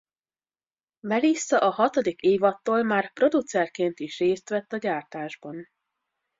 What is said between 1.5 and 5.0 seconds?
a hatodik évadtól már producerként is részt vett a